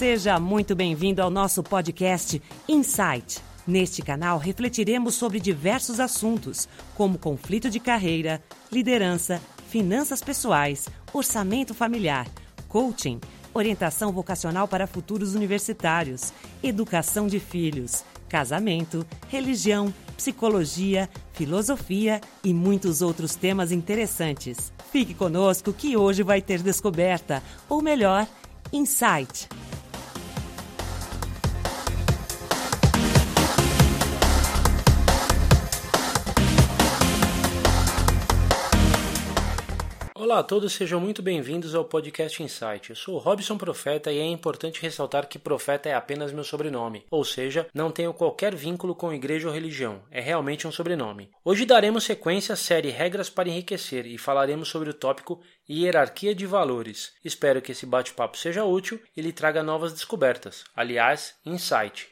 [0.00, 3.38] Seja muito bem-vindo ao nosso podcast Insight.
[3.66, 8.42] Neste canal refletiremos sobre diversos assuntos, como conflito de carreira,
[8.72, 12.26] liderança, finanças pessoais, orçamento familiar,
[12.66, 13.20] coaching,
[13.52, 23.34] orientação vocacional para futuros universitários, educação de filhos, casamento, religião, psicologia, filosofia e muitos outros
[23.34, 24.72] temas interessantes.
[24.90, 28.26] Fique conosco que hoje vai ter descoberta, ou melhor,
[28.72, 29.46] insight.
[40.30, 42.90] Olá a todos, sejam muito bem-vindos ao podcast Insight.
[42.90, 47.24] Eu sou Robson Profeta e é importante ressaltar que Profeta é apenas meu sobrenome, ou
[47.24, 51.32] seja, não tenho qualquer vínculo com igreja ou religião, é realmente um sobrenome.
[51.44, 56.46] Hoje daremos sequência à série Regras para Enriquecer e falaremos sobre o tópico Hierarquia de
[56.46, 57.12] Valores.
[57.24, 62.08] Espero que esse bate-papo seja útil e lhe traga novas descobertas, aliás, insight.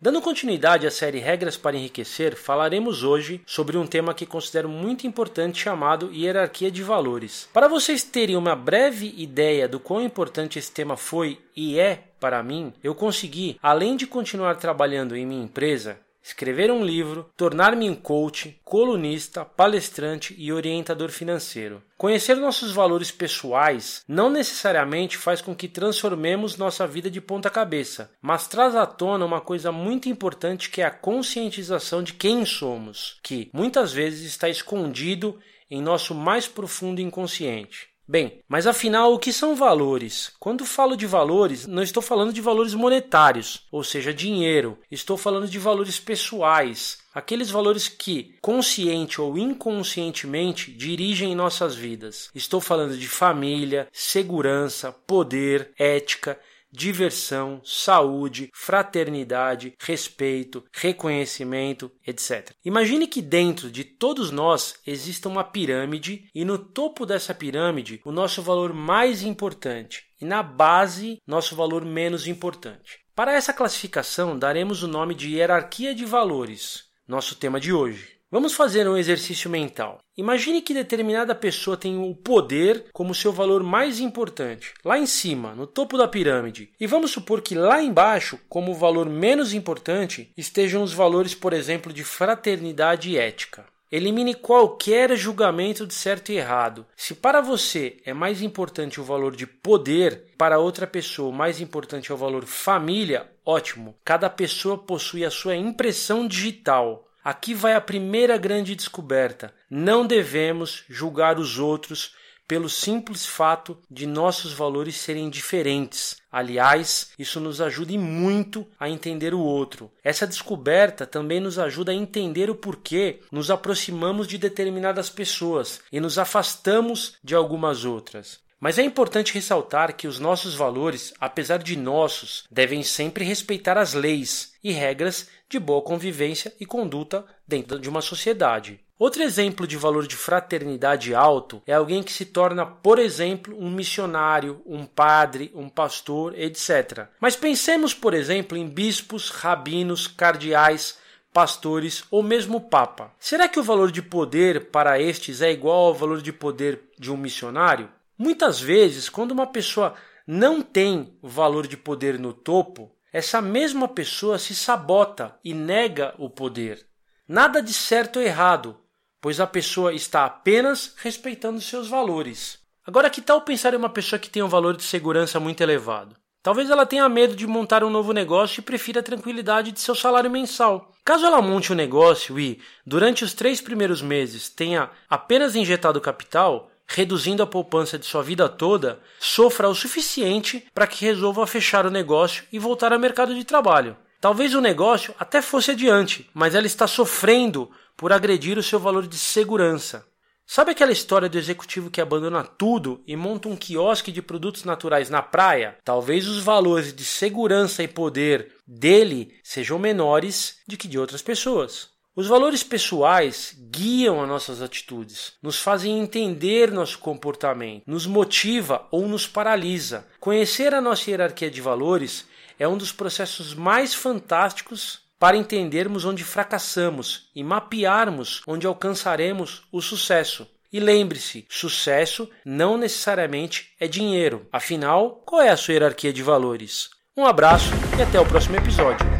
[0.00, 5.08] Dando continuidade à série Regras para Enriquecer, falaremos hoje sobre um tema que considero muito
[5.08, 7.48] importante chamado hierarquia de valores.
[7.52, 12.40] Para vocês terem uma breve ideia do quão importante esse tema foi e é para
[12.44, 17.94] mim, eu consegui, além de continuar trabalhando em minha empresa, escrever um livro, tornar-me um
[17.94, 21.82] coach, colunista, palestrante e orientador financeiro.
[21.96, 28.10] Conhecer nossos valores pessoais não necessariamente faz com que transformemos nossa vida de ponta cabeça,
[28.20, 33.18] mas traz à tona uma coisa muito importante que é a conscientização de quem somos,
[33.22, 35.38] que muitas vezes está escondido
[35.70, 37.88] em nosso mais profundo inconsciente.
[38.10, 40.32] Bem, mas afinal, o que são valores?
[40.40, 44.78] Quando falo de valores, não estou falando de valores monetários, ou seja, dinheiro.
[44.90, 52.30] Estou falando de valores pessoais, aqueles valores que, consciente ou inconscientemente, dirigem nossas vidas.
[52.34, 56.40] Estou falando de família, segurança, poder, ética,
[56.70, 62.52] diversão, saúde, fraternidade, respeito, reconhecimento, etc.
[62.64, 68.12] Imagine que dentro de todos nós exista uma pirâmide e no topo dessa pirâmide o
[68.12, 73.00] nosso valor mais importante e na base nosso valor menos importante.
[73.14, 78.17] Para essa classificação daremos o nome de hierarquia de valores, nosso tema de hoje.
[78.30, 80.00] Vamos fazer um exercício mental.
[80.14, 85.54] Imagine que determinada pessoa tem o poder como seu valor mais importante, lá em cima,
[85.54, 86.70] no topo da pirâmide.
[86.78, 91.90] E vamos supor que lá embaixo, como valor menos importante, estejam os valores, por exemplo,
[91.90, 93.64] de fraternidade e ética.
[93.90, 96.84] Elimine qualquer julgamento de certo e errado.
[96.94, 101.62] Se para você é mais importante o valor de poder, para outra pessoa o mais
[101.62, 103.96] importante é o valor família, ótimo.
[104.04, 107.07] Cada pessoa possui a sua impressão digital.
[107.22, 109.52] Aqui vai a primeira grande descoberta.
[109.70, 112.12] Não devemos julgar os outros
[112.48, 116.16] pelo simples fato de nossos valores serem diferentes.
[116.32, 119.90] Aliás, isso nos ajuda muito a entender o outro.
[120.02, 126.00] Essa descoberta também nos ajuda a entender o porquê nos aproximamos de determinadas pessoas e
[126.00, 128.40] nos afastamos de algumas outras.
[128.60, 133.94] Mas é importante ressaltar que os nossos valores, apesar de nossos, devem sempre respeitar as
[133.94, 138.80] leis e regras de boa convivência e conduta dentro de uma sociedade.
[138.98, 143.70] Outro exemplo de valor de fraternidade alto é alguém que se torna, por exemplo, um
[143.70, 147.06] missionário, um padre, um pastor, etc.
[147.20, 150.98] Mas pensemos, por exemplo, em bispos, rabinos, cardeais,
[151.32, 153.12] pastores ou mesmo papa.
[153.20, 157.12] Será que o valor de poder para estes é igual ao valor de poder de
[157.12, 157.88] um missionário?
[158.18, 159.94] Muitas vezes, quando uma pessoa
[160.26, 166.28] não tem valor de poder no topo, essa mesma pessoa se sabota e nega o
[166.28, 166.84] poder.
[167.26, 168.76] Nada de certo ou errado,
[169.20, 172.58] pois a pessoa está apenas respeitando seus valores.
[172.84, 176.16] Agora, que tal pensar em uma pessoa que tem um valor de segurança muito elevado?
[176.42, 179.94] Talvez ela tenha medo de montar um novo negócio e prefira a tranquilidade de seu
[179.94, 180.92] salário mensal.
[181.04, 186.70] Caso ela monte um negócio e, durante os três primeiros meses, tenha apenas injetado capital,
[186.88, 191.90] reduzindo a poupança de sua vida toda, sofra o suficiente para que resolva fechar o
[191.90, 193.96] negócio e voltar ao mercado de trabalho.
[194.20, 199.06] Talvez o negócio até fosse adiante, mas ela está sofrendo por agredir o seu valor
[199.06, 200.06] de segurança.
[200.50, 205.10] Sabe aquela história do executivo que abandona tudo e monta um quiosque de produtos naturais
[205.10, 205.76] na praia?
[205.84, 211.90] Talvez os valores de segurança e poder dele sejam menores de que de outras pessoas.
[212.18, 219.06] Os valores pessoais guiam as nossas atitudes, nos fazem entender nosso comportamento, nos motiva ou
[219.06, 220.04] nos paralisa.
[220.18, 222.26] Conhecer a nossa hierarquia de valores
[222.58, 229.80] é um dos processos mais fantásticos para entendermos onde fracassamos e mapearmos onde alcançaremos o
[229.80, 230.44] sucesso.
[230.72, 234.44] E lembre-se, sucesso não necessariamente é dinheiro.
[234.52, 236.90] Afinal, qual é a sua hierarquia de valores?
[237.16, 239.17] Um abraço e até o próximo episódio.